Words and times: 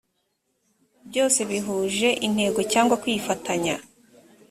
byose 1.09 1.39
bihuje 1.49 2.09
intego 2.27 2.59
cyangwa 2.71 2.95
kwifatanya 3.03 3.75